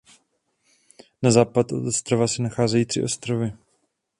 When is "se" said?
2.27-2.41